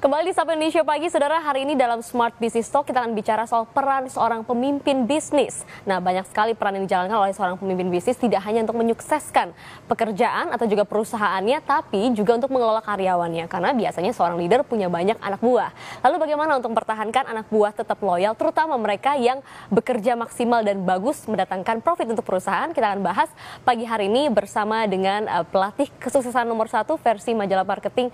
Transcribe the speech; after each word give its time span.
Kembali 0.00 0.32
di 0.32 0.32
Sapa 0.32 0.56
Indonesia 0.56 0.80
Pagi, 0.80 1.12
Saudara, 1.12 1.44
hari 1.44 1.68
ini 1.68 1.76
dalam 1.76 2.00
Smart 2.00 2.32
Business 2.40 2.72
Talk 2.72 2.88
kita 2.88 3.04
akan 3.04 3.12
bicara 3.12 3.44
soal 3.44 3.68
peran 3.68 4.08
seorang 4.08 4.48
pemimpin 4.48 5.04
bisnis. 5.04 5.60
Nah, 5.84 6.00
banyak 6.00 6.24
sekali 6.24 6.56
peran 6.56 6.80
yang 6.80 6.88
dijalankan 6.88 7.20
oleh 7.20 7.36
seorang 7.36 7.60
pemimpin 7.60 7.92
bisnis 7.92 8.16
tidak 8.16 8.40
hanya 8.48 8.64
untuk 8.64 8.80
menyukseskan 8.80 9.52
pekerjaan 9.92 10.56
atau 10.56 10.64
juga 10.64 10.88
perusahaannya, 10.88 11.60
tapi 11.68 12.16
juga 12.16 12.40
untuk 12.40 12.48
mengelola 12.48 12.80
karyawannya. 12.80 13.44
Karena 13.44 13.76
biasanya 13.76 14.16
seorang 14.16 14.40
leader 14.40 14.64
punya 14.64 14.88
banyak 14.88 15.20
anak 15.20 15.44
buah. 15.44 15.68
Lalu 16.00 16.16
bagaimana 16.16 16.56
untuk 16.56 16.72
mempertahankan 16.72 17.28
anak 17.28 17.52
buah 17.52 17.76
tetap 17.76 18.00
loyal, 18.00 18.32
terutama 18.32 18.80
mereka 18.80 19.20
yang 19.20 19.44
bekerja 19.68 20.16
maksimal 20.16 20.64
dan 20.64 20.80
bagus 20.80 21.28
mendatangkan 21.28 21.84
profit 21.84 22.08
untuk 22.08 22.24
perusahaan? 22.24 22.72
Kita 22.72 22.96
akan 22.96 23.04
bahas 23.04 23.28
pagi 23.68 23.84
hari 23.84 24.08
ini 24.08 24.32
bersama 24.32 24.80
dengan 24.88 25.28
uh, 25.28 25.44
pelatih 25.44 25.92
kesuksesan 26.00 26.48
nomor 26.48 26.72
satu 26.72 26.96
versi 26.96 27.36
majalah 27.36 27.68
marketing 27.68 28.08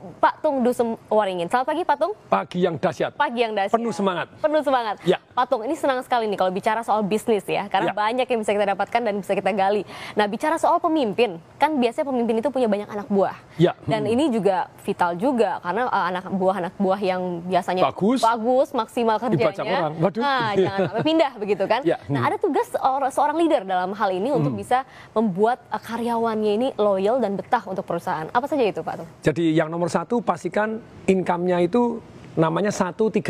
Pak 0.00 0.40
Tung 0.40 0.64
Dusem 0.64 0.96
Waringin. 1.06 1.44
Selamat 1.46 1.68
pagi 1.68 1.82
Pak 1.84 1.96
Tung. 1.96 2.12
Pagi 2.26 2.58
yang 2.60 2.74
dahsyat. 2.74 3.12
Pagi 3.14 3.44
yang 3.44 3.52
dahsyat. 3.52 3.76
Penuh 3.76 3.92
semangat. 3.92 4.32
Penuh 4.40 4.64
semangat. 4.64 4.96
Ya. 5.04 5.20
Pak 5.30 5.44
Tung, 5.46 5.60
ini 5.60 5.76
senang 5.76 6.00
sekali 6.00 6.24
nih 6.24 6.36
kalau 6.36 6.48
bicara 6.48 6.80
soal 6.80 7.04
bisnis 7.04 7.44
ya, 7.44 7.68
karena 7.68 7.92
Ya. 7.92 7.96
banyak 7.96 8.24
yang 8.24 8.40
bisa 8.40 8.52
kita 8.52 8.66
dapatkan 8.66 9.00
dan 9.02 9.14
bisa 9.18 9.32
kita 9.32 9.50
gali. 9.50 9.84
Nah, 10.14 10.24
bicara 10.24 10.56
soal 10.56 10.78
pemimpin, 10.78 11.36
kan 11.56 11.76
biasanya 11.76 12.06
pemimpin 12.06 12.40
itu 12.40 12.48
punya 12.48 12.64
banyak 12.64 12.88
anak 12.88 13.08
buah. 13.08 13.36
Ya. 13.56 13.76
Dan 13.84 14.04
ini 14.04 14.28
juga 14.28 14.72
vital 14.80 15.16
juga 15.16 15.60
karena 15.60 15.84
uh, 15.86 16.04
anak 16.08 16.24
buah 16.30 16.56
anak 16.58 16.74
buah 16.76 17.00
yang 17.00 17.20
biasanya 17.44 17.84
Bagus. 17.86 18.20
bagus, 18.20 18.68
maksimal 18.72 19.16
kerjanya. 19.18 19.52
Dibajak 19.52 19.64
orang. 19.66 19.92
Waduh. 19.98 20.20
Nah, 20.20 20.48
jangan 20.56 20.78
sampai 20.88 21.04
pindah 21.04 21.32
begitu 21.36 21.64
kan. 21.68 21.80
Ya. 21.84 21.96
Nah, 22.06 22.20
Hmm. 22.20 22.28
ada 22.28 22.36
tugas 22.36 22.66
seorang, 22.70 23.10
seorang 23.10 23.36
leader 23.36 23.62
dalam 23.64 23.92
hal 23.92 24.10
ini 24.10 24.32
untuk 24.32 24.56
bisa 24.56 24.88
membuat 25.12 25.60
uh, 25.68 25.76
karyawannya 25.76 26.52
ini 26.56 26.68
loyal 26.76 27.20
dan 27.20 27.36
betah 27.36 27.64
untuk 27.64 27.84
perusahaan. 27.84 28.28
Apa 28.30 28.48
saja 28.48 28.64
itu, 28.64 28.80
Pak 28.80 28.94
Tung? 28.96 29.08
Jadi 29.20 29.52
yang 29.52 29.68
nomor 29.68 29.89
satu 29.90 30.22
pastikan 30.22 30.78
income-nya 31.10 31.66
itu 31.66 31.98
namanya 32.38 32.70
135. 32.70 33.26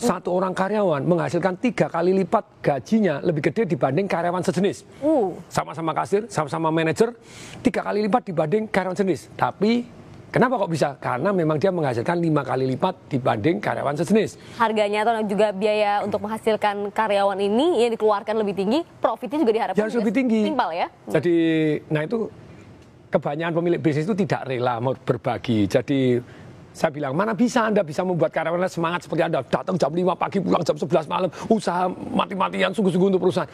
Satu 0.00 0.32
orang 0.32 0.56
karyawan 0.56 1.04
menghasilkan 1.04 1.60
tiga 1.60 1.92
kali 1.92 2.16
lipat 2.16 2.64
gajinya 2.64 3.20
lebih 3.20 3.52
gede 3.52 3.68
dibanding 3.68 4.08
karyawan 4.08 4.40
sejenis. 4.40 4.88
Uh, 5.04 5.36
Sama-sama 5.52 5.92
kasir, 5.92 6.24
sama-sama 6.32 6.72
manajer, 6.72 7.12
tiga 7.60 7.84
kali 7.84 8.08
lipat 8.08 8.32
dibanding 8.32 8.64
karyawan 8.72 8.96
sejenis. 8.96 9.36
Tapi 9.36 9.84
kenapa 10.32 10.56
kok 10.64 10.72
bisa? 10.72 10.96
Karena 10.96 11.28
memang 11.28 11.60
dia 11.60 11.68
menghasilkan 11.68 12.16
lima 12.24 12.40
kali 12.40 12.64
lipat 12.72 13.12
dibanding 13.12 13.60
karyawan 13.60 13.92
sejenis. 14.00 14.40
harganya 14.56 15.04
atau 15.04 15.28
juga 15.28 15.52
biaya 15.52 16.00
untuk 16.00 16.24
menghasilkan 16.24 16.88
karyawan 16.88 17.36
ini 17.36 17.84
yang 17.84 17.92
dikeluarkan 17.92 18.40
lebih 18.40 18.56
tinggi, 18.56 18.80
profitnya 18.96 19.44
juga 19.44 19.52
diharapkan 19.52 19.76
Ya, 19.76 19.84
harus 19.84 20.00
lebih 20.00 20.14
tinggi. 20.16 20.40
Timpal 20.48 20.72
ya. 20.72 20.88
Jadi, 21.04 21.36
nah 21.92 22.00
itu 22.00 22.32
kebanyakan 23.12 23.52
pemilik 23.52 23.80
bisnis 23.84 24.08
itu 24.08 24.16
tidak 24.16 24.48
rela 24.48 24.80
mau 24.80 24.96
berbagi. 24.96 25.68
Jadi 25.68 26.16
saya 26.72 26.88
bilang, 26.88 27.12
mana 27.12 27.36
bisa 27.36 27.68
Anda 27.68 27.84
bisa 27.84 28.00
membuat 28.00 28.32
karyawan 28.32 28.64
semangat 28.64 29.04
seperti 29.04 29.28
Anda. 29.28 29.44
Datang 29.44 29.76
jam 29.76 29.92
5 29.92 30.16
pagi, 30.16 30.40
pulang 30.40 30.64
jam 30.64 30.76
11 30.80 31.04
malam, 31.04 31.28
usaha 31.52 31.84
mati-matian, 31.92 32.72
sungguh-sungguh 32.72 33.12
untuk 33.12 33.28
perusahaan. 33.28 33.50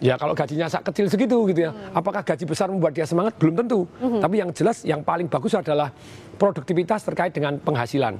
Ya 0.00 0.16
kalau 0.16 0.32
gajinya 0.32 0.64
sak 0.64 0.88
kecil 0.88 1.12
segitu 1.12 1.36
gitu 1.52 1.68
ya. 1.68 1.76
Apakah 1.92 2.24
gaji 2.24 2.48
besar 2.48 2.72
membuat 2.72 2.96
dia 2.96 3.04
semangat? 3.04 3.36
Belum 3.36 3.52
tentu. 3.52 3.84
Tapi 4.00 4.40
yang 4.40 4.48
jelas 4.56 4.80
yang 4.80 5.04
paling 5.04 5.28
bagus 5.28 5.52
adalah 5.52 5.92
produktivitas 6.40 7.04
terkait 7.04 7.36
dengan 7.36 7.60
penghasilan. 7.60 8.16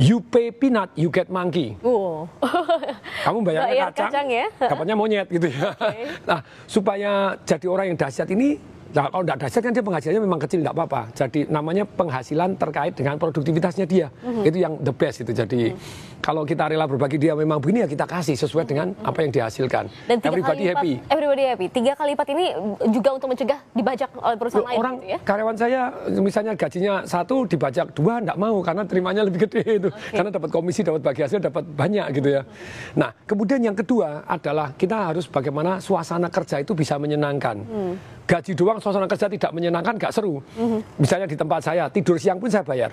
You 0.00 0.24
pay 0.24 0.48
peanut, 0.48 0.88
you 0.96 1.12
get 1.12 1.28
monkey. 1.28 1.76
Uh. 1.84 2.24
Kamu 3.28 3.44
bayarnya 3.44 3.76
Bayar 3.76 3.88
kacang, 3.92 4.08
kacang 4.08 4.26
ya. 4.32 4.46
dapatnya 4.56 4.96
monyet 4.96 5.28
gitu 5.28 5.52
ya. 5.52 5.76
Nah, 6.28 6.40
supaya 6.64 7.36
jadi 7.44 7.66
orang 7.68 7.92
yang 7.92 7.98
dahsyat 8.00 8.28
ini, 8.32 8.56
nah 8.88 9.12
kalau 9.12 9.22
tidak 9.22 9.38
dahsyat 9.44 9.62
kan 9.62 9.72
dia 9.72 9.84
penghasilannya 9.84 10.22
memang 10.22 10.40
kecil, 10.40 10.58
tidak 10.64 10.74
apa-apa. 10.74 11.00
Jadi 11.12 11.40
namanya 11.48 11.84
penghasilan 11.84 12.56
terkait 12.56 12.92
dengan 12.96 13.14
produktivitasnya 13.16 13.84
dia. 13.84 14.08
Mhm. 14.24 14.42
Itu 14.48 14.56
yang 14.56 14.72
the 14.80 14.92
best 14.92 15.20
itu. 15.20 15.32
Jadi 15.32 15.76
kalau 16.18 16.42
kita 16.42 16.66
rela 16.66 16.88
berbagi 16.88 17.16
dia 17.16 17.36
memang 17.36 17.60
begini 17.60 17.84
ya 17.84 17.88
kita 17.88 18.04
kasih 18.04 18.34
sesuai 18.34 18.64
dengan 18.64 18.96
apa 19.04 19.18
yang 19.20 19.30
dihasilkan. 19.30 19.86
Mhm. 19.86 20.08
Dan 20.08 20.16
tiga 20.18 20.28
Everybody 20.32 20.48
kali 20.48 20.64
lipat, 20.64 20.76
happy. 20.80 20.92
Everybody 21.12 21.42
happy. 21.44 21.66
Tiga 21.68 21.92
kali 21.94 22.10
lipat 22.16 22.28
ini 22.32 22.44
juga 22.90 23.10
untuk 23.12 23.28
mencegah 23.28 23.60
dibajak 23.70 24.10
oleh 24.16 24.36
perusahaan 24.36 24.64
Loh, 24.64 24.70
lain 24.72 24.78
orang 24.80 24.94
gitu 24.98 25.12
ya. 25.12 25.18
karyawan 25.22 25.56
saya 25.56 25.80
misalnya 26.18 26.52
gajinya 26.56 26.94
satu 27.04 27.44
dibajak 27.44 27.92
dua 27.92 28.18
enggak 28.18 28.34
mau 28.34 28.56
karena 28.60 28.82
terimanya 28.82 29.22
lebih 29.22 29.46
gede 29.46 29.62
itu 29.78 29.88
karena 30.10 30.32
dapat 30.32 30.50
komisi 30.50 30.80
dapat 30.82 31.04
bagi 31.04 31.22
hasil 31.22 31.38
dapat 31.38 31.62
banyak 31.62 32.06
gitu 32.16 32.28
ya 32.34 32.42
nah 32.96 33.12
kemudian 33.22 33.60
yang 33.60 33.76
kedua 33.76 34.24
adalah 34.24 34.74
kita 34.74 35.12
harus 35.12 35.28
bagaimana 35.28 35.78
suasana 35.78 36.26
kerja 36.26 36.58
itu 36.58 36.72
bisa 36.72 36.96
menyenangkan 36.96 37.60
Hmm. 37.68 37.94
Gaji 38.28 38.52
doang 38.52 38.76
suasana 38.76 39.08
kerja 39.08 39.26
tidak 39.32 39.50
menyenangkan 39.56 39.96
nggak 39.96 40.12
seru. 40.12 40.44
Misalnya 41.00 41.24
di 41.24 41.34
tempat 41.34 41.64
saya 41.64 41.88
tidur 41.88 42.20
siang 42.20 42.36
pun 42.36 42.52
saya 42.52 42.60
bayar 42.60 42.92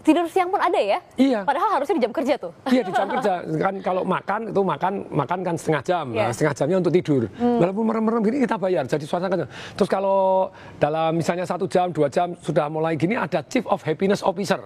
Tidur 0.00 0.24
siang 0.32 0.48
pun 0.48 0.56
ada 0.56 0.80
ya? 0.80 0.96
Iya. 1.20 1.44
Padahal 1.44 1.76
harusnya 1.76 2.00
di 2.00 2.02
jam 2.08 2.12
kerja 2.12 2.34
tuh. 2.40 2.52
Iya 2.72 2.82
di 2.88 2.92
jam 2.92 3.04
kerja 3.04 3.32
kan 3.44 3.74
kalau 3.84 4.02
makan 4.02 4.40
itu 4.48 4.60
makan 4.64 4.92
makan 5.12 5.38
kan 5.44 5.54
setengah 5.60 5.82
jam, 5.84 6.04
Iya. 6.08 6.24
nah, 6.24 6.32
setengah 6.32 6.54
jamnya 6.56 6.76
untuk 6.80 6.92
tidur. 6.96 7.22
Walaupun 7.36 7.84
merem-merem 7.84 8.20
gini 8.24 8.36
kita 8.40 8.56
bayar. 8.56 8.88
Jadi 8.88 9.04
suasana 9.04 9.28
kerja. 9.28 9.44
Terus 9.76 9.90
kalau 9.92 10.48
dalam 10.80 11.12
misalnya 11.12 11.44
satu 11.44 11.68
jam 11.68 11.92
dua 11.92 12.08
jam 12.08 12.32
sudah 12.40 12.72
mulai 12.72 12.96
gini 12.96 13.12
ada 13.12 13.44
Chief 13.44 13.60
of 13.68 13.84
Happiness 13.84 14.24
Officer, 14.24 14.64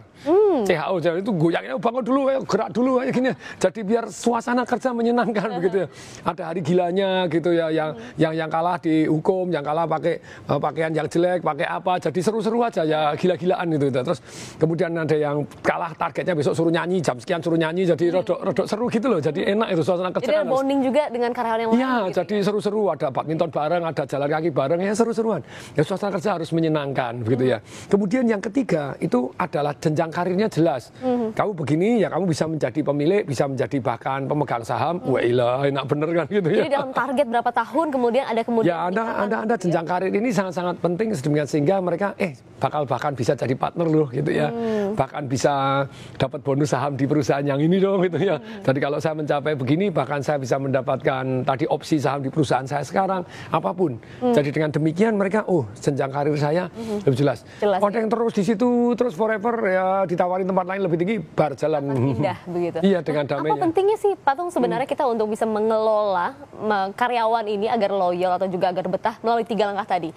CHO 0.63 0.95
jadi 1.03 1.19
itu 1.19 1.35
goyangnya 1.35 1.75
"Oh, 1.75 1.83
bangun 1.83 2.05
dulu, 2.07 2.21
ayo, 2.31 2.41
gerak 2.47 2.71
dulu 2.71 3.03
aja 3.03 3.11
gini. 3.11 3.31
Jadi 3.59 3.81
biar 3.83 4.05
suasana 4.09 4.63
kerja 4.63 4.95
menyenangkan 4.95 5.59
begitu 5.59 5.77
ya. 5.83 5.89
Ada 6.23 6.43
hari 6.55 6.61
gilanya 6.63 7.27
gitu 7.27 7.51
ya 7.51 7.75
yang 7.75 7.91
yang 8.15 8.33
yang 8.39 8.51
kalah 8.51 8.79
dihukum, 8.79 9.51
yang 9.51 9.67
kalah 9.67 9.83
pakai 9.85 10.23
eh, 10.23 10.59
pakaian 10.63 10.95
yang 10.95 11.11
jelek, 11.11 11.43
pakai 11.43 11.67
apa. 11.67 11.99
Jadi 11.99 12.23
seru-seru 12.23 12.63
aja 12.63 12.87
ya 12.87 13.11
gila-gilaan 13.19 13.67
gitu. 13.75 13.91
Terus 13.91 14.21
kemudian 14.63 14.95
ada 14.95 15.17
yang 15.25 15.37
kalah 15.65 15.93
targetnya 15.97 16.37
besok 16.37 16.53
suruh 16.53 16.69
nyanyi 16.69 17.01
jam 17.01 17.17
sekian 17.17 17.41
suruh 17.41 17.57
nyanyi 17.57 17.89
jadi 17.89 18.21
rodok 18.21 18.39
rodok 18.45 18.67
seru 18.69 18.87
gitu 18.93 19.07
loh. 19.09 19.21
Jadi 19.25 19.41
enak 19.49 19.69
itu 19.73 19.83
suasana 19.83 20.13
kerja. 20.13 20.29
Jadi 20.29 20.45
bonding 20.45 20.81
juga 20.85 21.09
dengan 21.09 21.31
karyawan 21.33 21.61
yang 21.65 21.71
lain. 21.73 21.81
Iya, 21.81 21.93
gitu 22.13 22.17
jadi 22.21 22.35
seru-seru 22.45 22.81
ada 22.93 23.09
badminton 23.09 23.49
bareng, 23.49 23.83
ada 23.89 24.03
jalan 24.05 24.29
kaki 24.29 24.51
bareng, 24.53 24.81
ya 24.85 24.93
seru-seruan. 24.93 25.41
Ya 25.73 25.83
suasana 25.83 26.13
kerja 26.21 26.37
harus 26.37 26.51
menyenangkan 26.53 27.25
begitu 27.25 27.57
ya. 27.57 27.59
Kemudian 27.89 28.25
yang 28.29 28.43
ketiga 28.45 28.93
itu 29.01 29.33
adalah 29.41 29.73
jenjang 29.81 30.11
karirnya 30.13 30.49
jelas. 30.53 30.93
Kamu 31.33 31.51
begini 31.57 32.05
ya 32.05 32.13
kamu 32.13 32.25
bisa 32.29 32.45
menjadi 32.45 32.81
pemilik, 32.85 33.23
bisa 33.25 33.49
menjadi 33.49 33.77
bahkan 33.81 34.29
pemegang 34.29 34.65
saham. 34.67 35.01
Wah, 35.09 35.23
ilah, 35.23 35.65
enak 35.65 35.85
bener 35.89 36.09
kan 36.13 36.27
gitu 36.29 36.49
ya. 36.51 36.61
Jadi 36.67 36.71
dalam 36.75 36.91
target 36.93 37.27
berapa 37.31 37.51
tahun 37.55 37.87
kemudian 37.95 38.25
ada 38.29 38.43
kemudian 38.43 38.73
Ya, 38.75 38.91
anda, 38.91 39.03
anda, 39.23 39.37
anda 39.47 39.55
ya. 39.55 39.61
jenjang 39.61 39.87
karir 39.87 40.11
ini 40.11 40.33
sangat-sangat 40.35 40.81
penting 40.83 41.15
sedemikian 41.15 41.47
sehingga 41.47 41.77
mereka 41.79 42.17
eh 42.19 42.35
bakal 42.59 42.89
bahkan 42.89 43.13
bisa 43.13 43.37
jadi 43.37 43.53
partner 43.53 43.87
loh 43.93 44.09
gitu 44.09 44.31
ya, 44.33 44.49
bahkan 44.97 45.14
bisa 45.23 45.87
dapat 46.17 46.43
bonus 46.43 46.67
saham 46.69 46.93
di 46.93 47.07
perusahaan 47.07 47.41
yang 47.41 47.57
ini 47.57 47.79
dong 47.79 48.03
gitu 48.03 48.19
ya. 48.19 48.37
Jadi 48.61 48.79
kalau 48.81 48.99
saya 48.99 49.15
mencapai 49.15 49.55
begini 49.55 49.87
bahkan 49.89 50.19
saya 50.19 50.37
bisa 50.37 50.59
mendapatkan 50.59 51.23
tadi 51.43 51.65
opsi 51.65 51.97
saham 51.97 52.19
di 52.21 52.29
perusahaan 52.29 52.65
saya 52.65 52.83
sekarang 52.83 53.23
apa 53.49 53.71
pun. 53.71 53.95
Jadi 54.25 54.51
dengan 54.51 54.71
demikian 54.71 55.15
mereka 55.15 55.47
oh 55.47 55.63
jenjang 55.77 56.11
karir 56.11 56.35
saya 56.35 56.67
lebih 57.05 57.15
jelas. 57.15 57.47
Jelas, 57.57 57.79
Kalau 57.79 57.89
ada 57.89 57.99
yang 58.01 58.09
terus 58.09 58.33
di 58.33 58.43
situ 58.43 58.67
terus 58.95 59.13
forever 59.13 59.55
ya 59.65 59.87
ditawarin 60.05 60.43
tempat 60.45 60.67
lain 60.67 60.81
lebih 60.83 60.99
tinggi 60.99 61.17
bar 61.21 61.55
jalan. 61.55 61.83
pindah 61.95 62.39
begitu. 62.47 62.79
Iya 62.81 62.99
dengan 63.01 63.25
Apa 63.25 63.33
damainya. 63.39 63.61
pentingnya 63.61 63.97
sih 63.97 64.13
Patung 64.17 64.49
sebenarnya 64.49 64.89
kita 64.89 65.05
untuk 65.05 65.29
bisa 65.29 65.45
mengelola 65.45 66.33
me- 66.57 66.91
karyawan 66.95 67.45
ini 67.45 67.69
agar 67.69 67.93
loyal 67.93 68.33
atau 68.33 68.49
juga 68.49 68.71
agar 68.71 68.89
betah 68.89 69.15
melalui 69.21 69.45
tiga 69.45 69.69
langkah 69.69 69.85
tadi. 69.91 70.09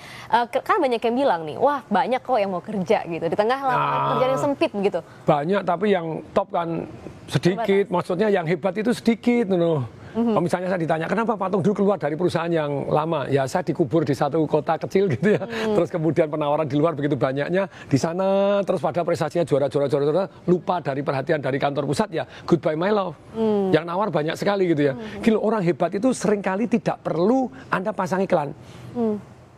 Ke- 0.48 0.64
kan 0.64 0.80
banyak 0.80 1.02
yang 1.02 1.16
bilang 1.18 1.42
nih, 1.44 1.58
wah 1.58 1.84
banyak 1.84 2.20
kok 2.20 2.38
yang 2.38 2.48
mau 2.48 2.62
kerja 2.62 3.04
gitu 3.04 3.26
di 3.26 3.36
tengah 3.36 3.60
lapangan 3.60 3.76
Nah. 3.98 4.08
kerjaan 4.14 4.32
yang 4.32 4.42
sempit 4.42 4.72
gitu. 4.72 4.87
Banyak 5.28 5.62
tapi 5.64 5.86
yang 5.94 6.24
top 6.32 6.48
kan 6.52 6.88
sedikit. 7.28 7.86
Maksudnya 7.92 8.28
yang 8.32 8.46
hebat 8.48 8.74
itu 8.80 8.92
sedikit 8.96 9.52
no. 9.52 9.86
Kalau 10.18 10.42
misalnya 10.42 10.66
saya 10.74 10.82
ditanya 10.82 11.06
kenapa 11.06 11.38
Patung 11.38 11.62
dulu 11.62 11.86
keluar 11.86 12.02
dari 12.02 12.18
perusahaan 12.18 12.50
yang 12.50 12.90
lama? 12.90 13.30
Ya 13.30 13.46
saya 13.46 13.62
dikubur 13.62 14.02
di 14.02 14.18
satu 14.18 14.42
kota 14.50 14.74
kecil 14.82 15.06
gitu 15.14 15.38
ya. 15.38 15.46
Terus 15.46 15.94
kemudian 15.94 16.26
penawaran 16.26 16.66
di 16.66 16.74
luar 16.74 16.98
begitu 16.98 17.14
banyaknya 17.14 17.70
di 17.86 17.98
sana 18.02 18.60
terus 18.66 18.82
pada 18.82 19.06
prestasinya 19.06 19.46
juara 19.46 19.70
juara 19.70 19.86
juara, 19.86 20.04
juara 20.10 20.26
lupa 20.50 20.82
dari 20.82 21.06
perhatian 21.06 21.38
dari 21.38 21.62
kantor 21.62 21.86
pusat 21.86 22.10
ya 22.10 22.26
goodbye 22.50 22.74
my 22.74 22.90
love. 22.90 23.14
Yang 23.70 23.86
nawar 23.86 24.10
banyak 24.10 24.34
sekali 24.34 24.74
gitu 24.74 24.90
ya. 24.90 24.94
Gila, 25.22 25.38
orang 25.38 25.62
hebat 25.62 25.94
itu 25.94 26.10
sering 26.18 26.42
kali 26.42 26.66
tidak 26.66 26.98
perlu 27.06 27.54
anda 27.70 27.94
pasang 27.94 28.26
iklan 28.26 28.58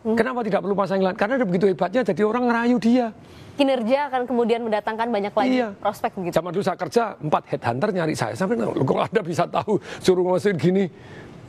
Kenapa 0.00 0.40
tidak 0.40 0.64
perlu 0.64 0.72
pasang 0.72 0.96
iklan? 1.00 1.16
Karena 1.16 1.44
begitu 1.44 1.68
hebatnya 1.68 2.00
jadi 2.00 2.24
orang 2.24 2.48
ngerayu 2.48 2.76
dia. 2.80 3.12
Kinerja 3.60 4.08
akan 4.08 4.24
kemudian 4.24 4.64
mendatangkan 4.64 5.12
banyak 5.12 5.34
lagi 5.36 5.60
Iya. 5.60 5.76
prospek 5.76 6.16
begitu. 6.16 6.32
Zaman 6.32 6.48
dulu 6.48 6.64
saya 6.64 6.80
kerja, 6.80 7.02
empat 7.20 7.42
headhunter 7.52 7.92
nyari 7.92 8.16
saya. 8.16 8.32
Sampai 8.32 8.56
"Loh, 8.56 8.72
kok 8.72 9.12
Anda 9.12 9.20
bisa 9.20 9.44
tahu 9.44 9.76
suruh 10.00 10.24
ngasihin 10.24 10.56
gini? 10.56 10.84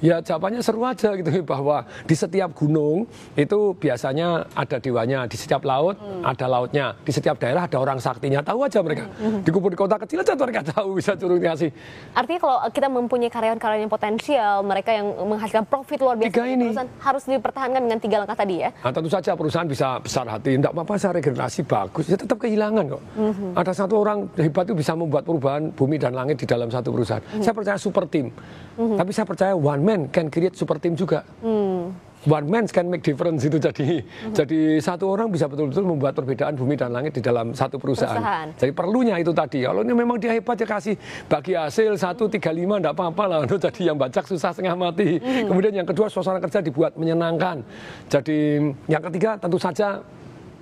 Ya 0.01 0.17
jawabannya 0.17 0.65
seru 0.65 0.81
aja 0.81 1.13
gitu 1.13 1.29
bahwa 1.51 1.85
di 2.09 2.17
setiap 2.17 2.57
gunung 2.57 3.05
itu 3.37 3.77
biasanya 3.77 4.49
ada 4.57 4.81
dewanya, 4.81 5.29
di 5.29 5.37
setiap 5.37 5.61
laut 5.61 5.95
hmm. 6.01 6.25
ada 6.25 6.45
lautnya, 6.49 6.97
di 7.05 7.13
setiap 7.13 7.37
daerah 7.37 7.69
ada 7.69 7.77
orang 7.77 8.01
saktinya. 8.01 8.41
Tahu 8.41 8.65
aja 8.65 8.81
mereka. 8.81 9.05
Hmm. 9.21 9.45
Di 9.45 9.49
kubur 9.53 9.69
di 9.69 9.77
kota 9.77 10.01
kecil 10.01 10.25
aja 10.25 10.33
mereka 10.33 10.65
tahu 10.65 10.97
bisa 10.97 11.13
turun 11.13 11.37
kasih. 11.37 11.69
Artinya 12.17 12.39
kalau 12.41 12.57
kita 12.73 12.87
mempunyai 12.89 13.29
karyawan-karyawan 13.29 13.85
yang 13.85 13.93
potensial, 13.93 14.55
mereka 14.65 14.89
yang 14.89 15.13
menghasilkan 15.13 15.69
profit 15.69 16.01
luar 16.01 16.17
biasa, 16.17 16.33
tiga 16.33 16.43
ini 16.49 16.73
harus 16.97 17.23
dipertahankan 17.29 17.81
dengan 17.85 17.99
tiga 18.01 18.17
langkah 18.25 18.37
tadi 18.41 18.65
ya. 18.65 18.69
Nah, 18.81 18.89
tentu 18.89 19.09
saja 19.13 19.37
perusahaan 19.37 19.69
bisa 19.69 20.01
besar 20.01 20.25
hati, 20.25 20.57
tidak 20.57 20.73
apa-apa 20.73 20.97
saya 20.97 21.21
regenerasi 21.21 21.61
bagus, 21.69 22.09
ya 22.09 22.17
tetap 22.17 22.41
kehilangan 22.41 22.97
kok. 22.97 23.03
Hmm. 23.13 23.53
Ada 23.53 23.85
satu 23.85 24.01
orang 24.01 24.25
hebat 24.33 24.65
itu 24.65 24.73
bisa 24.73 24.97
membuat 24.97 25.23
perubahan 25.29 25.69
bumi 25.69 26.01
dan 26.01 26.17
langit 26.17 26.41
di 26.41 26.49
dalam 26.49 26.73
satu 26.73 26.89
perusahaan. 26.89 27.21
Hmm. 27.21 27.43
Saya 27.45 27.53
percaya 27.53 27.77
super 27.77 28.09
team. 28.09 28.33
Hmm. 28.79 28.97
Tapi 28.97 29.11
saya 29.13 29.29
percaya 29.29 29.53
one 29.53 29.83
man 29.83 29.90
can 30.13 30.27
create 30.27 30.55
super 30.55 30.77
team 30.77 30.93
juga. 30.93 31.23
Hmm. 31.41 31.91
One 32.21 32.53
man 32.53 32.69
can 32.69 32.85
make 32.85 33.01
difference 33.01 33.41
itu 33.41 33.57
jadi 33.57 34.05
hmm. 34.05 34.37
jadi 34.37 34.77
satu 34.77 35.09
orang 35.09 35.33
bisa 35.33 35.49
betul-betul 35.49 35.81
membuat 35.81 36.13
perbedaan 36.13 36.53
bumi 36.53 36.77
dan 36.77 36.93
langit 36.93 37.17
di 37.17 37.21
dalam 37.25 37.49
satu 37.57 37.81
perusahaan. 37.81 38.13
perusahaan. 38.13 38.47
Jadi 38.61 38.71
perlunya 38.77 39.17
itu 39.17 39.33
tadi. 39.33 39.65
Kalau 39.65 39.81
ini 39.81 39.93
memang 39.97 40.21
dia 40.21 40.37
hebat 40.37 40.53
ya 40.53 40.69
kasih 40.69 40.93
bagi 41.25 41.57
hasil 41.57 41.97
satu 41.97 42.29
tiga 42.29 42.53
lima 42.53 42.77
tidak 42.77 42.93
apa-apa 42.93 43.23
lah. 43.25 43.37
Untuk 43.41 43.57
jadi 43.57 43.89
yang 43.89 43.97
baca 43.97 44.21
susah 44.21 44.53
setengah 44.53 44.77
mati. 44.77 45.17
Hmm. 45.17 45.49
Kemudian 45.49 45.73
yang 45.81 45.87
kedua 45.89 46.13
suasana 46.13 46.37
kerja 46.37 46.61
dibuat 46.61 46.93
menyenangkan. 46.93 47.65
Jadi 48.05 48.69
yang 48.85 49.01
ketiga 49.09 49.41
tentu 49.41 49.57
saja. 49.57 50.05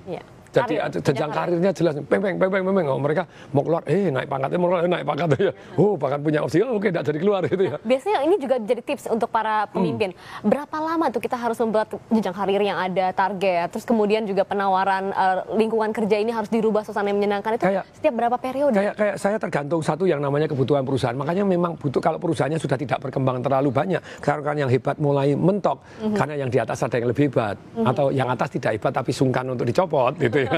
Ya 0.07 0.23
jadi 0.50 0.75
karir, 0.81 1.01
jenjang 1.06 1.31
karirnya 1.31 1.72
jelas. 1.72 1.94
Peng 2.10 2.22
peng 2.22 2.36
peng 2.42 2.50
peng 2.50 2.63
peng 2.66 2.88
oh, 2.90 3.00
mereka 3.00 3.24
mau 3.54 3.62
keluar. 3.62 3.81
Eh 3.86 4.10
naik 4.10 4.28
pangkatnya 4.28 4.57
mau 4.57 4.68
keluar. 4.74 4.81
Eh, 4.86 4.92
naik 4.92 5.06
pangkat. 5.06 5.28
Ya 5.40 5.54
oh 5.80 5.94
bahkan 5.96 6.19
punya 6.19 6.40
opsi. 6.44 6.60
Oh, 6.60 6.75
oke 6.75 6.84
okay, 6.84 6.90
tidak 6.92 7.06
jadi 7.07 7.19
keluar 7.22 7.42
gitu 7.46 7.63
ya. 7.63 7.78
Biasanya 7.80 8.19
ini 8.28 8.36
juga 8.42 8.56
jadi 8.60 8.81
tips 8.81 9.06
untuk 9.07 9.30
para 9.30 9.69
pemimpin. 9.72 10.12
Hmm. 10.12 10.50
berapa 10.50 10.78
lama 10.81 11.06
tuh 11.13 11.22
kita 11.22 11.38
harus 11.38 11.56
membuat 11.62 11.94
jenjang 12.10 12.36
karir 12.36 12.62
yang 12.62 12.80
ada 12.80 13.13
target? 13.13 13.68
Terus 13.72 13.86
kemudian 13.86 14.25
juga 14.25 14.44
penawaran 14.44 15.13
uh, 15.13 15.46
lingkungan 15.56 15.94
kerja 15.94 16.18
ini 16.18 16.34
harus 16.34 16.50
dirubah 16.50 16.81
suasana 16.84 17.13
yang 17.13 17.22
menyenangkan 17.22 17.56
itu 17.56 17.66
kayak, 17.66 17.84
setiap 17.94 18.13
berapa 18.18 18.36
periode? 18.40 18.75
kayak 18.75 18.96
kayak 18.98 19.16
saya 19.22 19.38
tergantung 19.38 19.81
satu 19.86 20.10
yang 20.10 20.19
namanya 20.19 20.50
kebutuhan 20.50 20.84
perusahaan. 20.84 21.16
Makanya 21.16 21.46
memang 21.46 21.78
butuh 21.78 22.01
kalau 22.01 22.18
perusahaannya 22.18 22.60
sudah 22.60 22.78
tidak 22.80 23.00
berkembang 23.00 23.40
terlalu 23.40 23.69
banyak 23.69 24.01
karena 24.19 24.66
yang 24.66 24.72
hebat 24.72 24.98
mulai 24.98 25.38
mentok. 25.38 25.80
Mm 25.80 26.12
-hmm. 26.12 26.18
karena 26.18 26.36
yang 26.36 26.50
di 26.50 26.60
atas 26.60 26.78
ada 26.84 26.96
yang 26.98 27.10
lebih 27.12 27.30
hebat 27.30 27.56
mm 27.56 27.63
-hmm. 27.80 27.90
atau 27.92 28.06
yang 28.10 28.28
atas 28.28 28.50
tidak 28.56 28.72
hebat 28.75 28.94
tapi 28.96 29.12
sungkan 29.13 29.46
untuk 29.54 29.66
dicopot 29.68 30.13
gitu 30.18 30.38
ya 30.45 30.51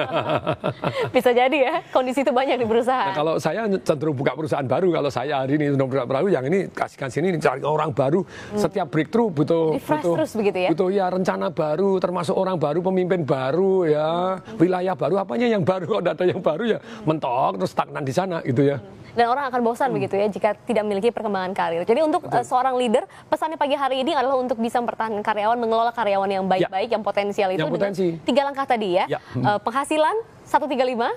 Bisa 1.16 1.30
jadi 1.31 1.57
ya, 1.57 1.75
kondisi 1.92 2.22
itu 2.22 2.31
banyak 2.31 2.62
di 2.62 2.68
perusahaan. 2.68 3.12
Nah, 3.12 3.18
kalau 3.18 3.33
saya 3.42 3.68
cenderung 3.81 4.16
buka 4.16 4.33
perusahaan 4.38 4.66
baru, 4.66 4.94
kalau 4.94 5.10
saya 5.12 5.44
hari 5.44 5.60
ini 5.60 5.74
buka 5.75 6.06
baru, 6.07 6.28
yang 6.31 6.45
ini 6.48 6.69
kasihkan 6.72 7.10
sini, 7.12 7.36
cari 7.39 7.62
orang 7.63 7.92
baru. 7.92 8.24
Hmm. 8.24 8.60
Setiap 8.60 8.88
breakthrough 8.89 9.30
butuh 9.31 9.78
butuh, 9.78 10.13
terus 10.22 10.31
begitu 10.38 10.57
ya? 10.68 10.69
butuh 10.74 10.89
ya 10.92 11.06
rencana 11.10 11.48
baru, 11.51 11.98
termasuk 12.00 12.36
orang 12.36 12.57
baru, 12.57 12.80
pemimpin 12.81 13.22
baru 13.25 13.88
ya, 13.88 14.39
hmm. 14.39 14.57
wilayah 14.62 14.95
baru, 14.95 15.16
apanya 15.22 15.48
yang 15.50 15.63
baru, 15.63 15.83
kalau 15.88 16.01
ada 16.01 16.25
yang 16.25 16.42
baru 16.42 16.63
ya 16.66 16.80
mentok, 17.04 17.62
terus 17.62 17.72
stagnan 17.74 18.04
di 18.04 18.13
sana 18.13 18.39
gitu 18.45 18.63
ya. 18.66 18.78
Hmm 18.80 19.00
dan 19.13 19.25
orang 19.31 19.48
akan 19.52 19.60
bosan 19.63 19.90
hmm. 19.92 19.96
begitu 20.00 20.16
ya 20.18 20.28
jika 20.28 20.50
tidak 20.68 20.84
memiliki 20.88 21.10
perkembangan 21.12 21.52
karir. 21.56 21.84
Jadi 21.84 22.00
untuk 22.04 22.25
uh, 22.28 22.44
seorang 22.46 22.75
leader 22.80 23.04
pesannya 23.28 23.60
pagi 23.60 23.75
hari 23.75 24.04
ini 24.04 24.16
adalah 24.16 24.40
untuk 24.40 24.58
bisa 24.58 24.80
mempertahankan 24.80 25.24
karyawan, 25.24 25.58
mengelola 25.60 25.92
karyawan 25.92 26.30
yang 26.30 26.46
baik-baik, 26.48 26.90
ya. 26.90 26.94
yang 27.00 27.04
potensial 27.04 27.50
itu 27.52 27.62
yang 27.63 27.74
potensi. 27.74 28.16
tiga 28.24 28.42
langkah 28.48 28.66
tadi 28.66 29.00
ya, 29.00 29.06
ya. 29.08 29.19
Hmm. 29.36 29.44
Uh, 29.44 29.60
penghasilan 29.62 30.16
135 30.46 30.78
yeah. 30.78 31.10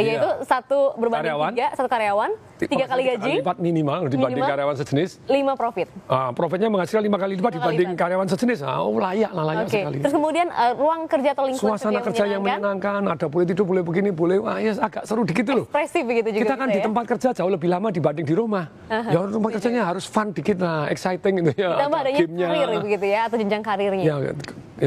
yaitu 0.00 0.28
satu 0.46 0.94
berbanding 0.96 1.34
karyawan. 1.34 1.50
tiga 1.54 1.66
satu 1.76 1.88
karyawan 1.90 2.30
tiga 2.60 2.86
kali 2.90 3.02
gaji 3.08 3.32
lipat 3.40 3.56
minimal 3.56 4.00
dibanding 4.10 4.42
minimal, 4.42 4.50
karyawan 4.52 4.76
sejenis 4.76 5.10
lima 5.30 5.52
profit 5.56 5.88
uh, 6.10 6.30
profitnya 6.36 6.68
menghasilkan 6.68 7.04
lima 7.04 7.18
kali 7.18 7.32
lipat 7.40 7.52
dibanding 7.56 7.88
lipat. 7.94 8.00
karyawan 8.04 8.26
sejenis 8.28 8.58
ah, 8.66 8.84
oh 8.84 8.98
layak 9.00 9.30
lah 9.32 9.44
layak 9.48 9.66
okay. 9.68 9.82
sekali 9.84 9.98
terus 10.02 10.14
kemudian 10.14 10.46
uh, 10.52 10.72
ruang 10.76 11.00
kerja 11.08 11.30
atau 11.32 11.44
lingkungan 11.48 11.78
suasana 11.78 12.00
kerja 12.04 12.24
yang 12.28 12.42
menyenangkan 12.44 13.02
ada 13.08 13.26
boleh 13.30 13.46
tidur 13.48 13.64
boleh 13.64 13.82
begini 13.86 14.10
boleh 14.12 14.36
wah 14.42 14.56
ya 14.60 14.72
agak 14.76 15.02
seru 15.08 15.22
dikit 15.24 15.46
loh 15.48 15.64
ekspresif 15.70 16.02
begitu 16.04 16.28
juga 16.36 16.42
kita 16.44 16.54
kan 16.58 16.66
gitu 16.68 16.74
di 16.74 16.80
ya? 16.80 16.86
tempat 16.90 17.04
kerja 17.16 17.28
jauh 17.36 17.50
lebih 17.50 17.68
lama 17.70 17.88
dibanding 17.88 18.26
di 18.26 18.34
rumah 18.34 18.64
uh-huh. 18.68 19.12
ya 19.12 19.18
tempat 19.30 19.50
kerjanya 19.56 19.82
harus 19.86 20.04
fun 20.04 20.28
dikit 20.34 20.56
lah 20.60 20.90
exciting 20.92 21.32
gitu 21.40 21.52
ya 21.56 21.78
ditambah 21.78 21.98
adanya 22.02 22.20
karir 22.26 22.68
begitu 22.84 23.06
ya 23.06 23.20
atau 23.28 23.36
jenjang 23.38 23.62
karirnya 23.62 24.04
ya 24.04 24.16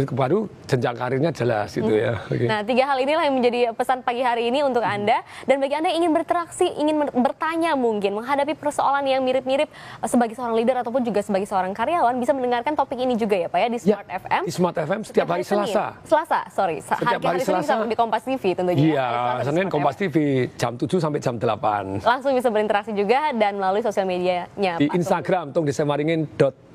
baru 0.10 0.50
jenjang 0.66 0.96
karirnya 0.98 1.32
jelas 1.32 1.70
gitu 1.72 1.94
hmm. 1.94 2.02
ya 2.02 2.14
okay. 2.26 2.48
nah 2.50 2.60
tiga 2.66 2.84
hal 2.90 2.98
inilah 2.98 3.24
yang 3.30 3.36
menjadi 3.38 3.60
pesan 3.78 4.02
pagi 4.02 4.26
hari 4.26 4.50
ini 4.50 4.66
untuk 4.66 4.82
anda 4.82 5.22
dan 5.46 5.62
bagi 5.62 5.74
anda 5.78 5.88
yang 5.94 6.06
ingin 6.06 6.12
berinteraksi 6.12 6.66
ingin 6.82 6.96
bertanya 7.14 7.78
mungkin 7.78 8.18
menghadapi 8.18 8.58
persoalan 8.58 9.06
yang 9.06 9.22
mirip-mirip 9.22 9.70
eh, 9.70 10.10
sebagai 10.10 10.34
seorang 10.34 10.58
leader 10.58 10.82
ataupun 10.82 11.06
juga 11.06 11.22
sebagai 11.22 11.46
seorang 11.46 11.72
karyawan 11.78 12.18
bisa 12.18 12.34
mendengarkan 12.34 12.74
topik 12.74 12.98
ini 12.98 13.14
juga 13.14 13.38
ya 13.38 13.48
Pak 13.48 13.60
ya 13.62 13.68
di 13.70 13.80
ya, 13.80 13.98
Smart 14.00 14.08
ya, 14.10 14.20
FM. 14.20 14.42
Di 14.44 14.54
Smart 14.54 14.76
FM 14.76 15.00
setiap 15.06 15.28
hari 15.30 15.44
Selasa. 15.46 15.86
Selasa, 16.08 16.40
sorry. 16.50 16.78
Setiap 16.82 17.22
hari, 17.22 17.40
hari 17.40 17.42
Selasa 17.46 17.74
di 17.86 17.96
Kompas 17.98 18.24
TV 18.26 18.44
tentunya. 18.58 18.84
Iya, 18.98 19.08
Senin 19.46 19.68
Kompas 19.70 19.96
TV 20.00 20.48
jam 20.58 20.74
7 20.76 20.88
sampai 20.98 21.20
jam 21.22 21.36
8. 21.38 22.02
Langsung 22.02 22.32
bisa 22.34 22.50
berinteraksi 22.50 22.92
juga 22.96 23.30
dan 23.36 23.62
melalui 23.62 23.86
sosial 23.86 24.10
medianya. 24.10 24.80
Di 24.80 24.90
Pak 24.90 24.96
Instagram 24.98 25.54
tung 25.54 25.68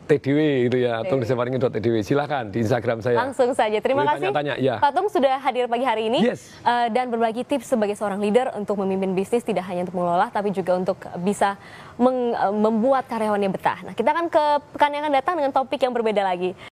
TDW 0.09 0.39
gitu 0.73 0.79
ya, 0.81 1.05
Tung 1.05 1.21
TDW. 1.21 2.01
Silahkan 2.01 2.49
di 2.49 2.65
Instagram 2.65 3.05
saya. 3.05 3.21
Langsung 3.29 3.53
saja. 3.53 3.79
Terima 3.79 4.09
kasih. 4.09 4.33
Tanya, 4.33 4.57
ya. 4.57 4.81
Pak 4.81 4.91
Tung 4.97 5.07
sudah 5.13 5.37
hadir 5.39 5.69
pagi 5.69 5.85
hari 5.85 6.09
ini 6.09 6.25
yes. 6.25 6.51
uh, 6.65 6.89
dan 6.89 7.13
berbagi 7.13 7.45
tips 7.45 7.69
sebagai 7.69 7.95
seorang 7.95 8.19
leader 8.19 8.51
untuk 8.57 8.81
memimpin 8.81 9.13
bisnis 9.13 9.45
tidak 9.45 9.69
hanya 9.69 9.85
untuk 9.85 10.01
mengelola 10.01 10.33
tapi 10.33 10.51
juga 10.51 10.75
untuk 10.81 10.97
bisa 11.21 11.61
meng, 12.01 12.33
uh, 12.33 12.51
membuat 12.51 13.05
karyawannya 13.07 13.51
betah. 13.53 13.79
Nah, 13.85 13.95
kita 13.95 14.11
akan 14.17 14.27
ke 14.33 14.45
pekan 14.75 14.91
yang 14.91 15.05
akan 15.05 15.15
datang 15.15 15.35
dengan 15.37 15.53
topik 15.53 15.79
yang 15.79 15.93
berbeda 15.93 16.25
lagi. 16.25 16.57